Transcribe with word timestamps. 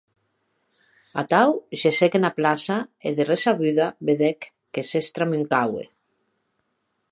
Atau 1.21 1.49
gessec 1.81 2.17
ena 2.19 2.31
plaça 2.39 2.77
e 3.07 3.13
de 3.19 3.23
ressabuda 3.33 3.87
vedec 4.09 4.39
qu'estramuncaue. 4.73 5.85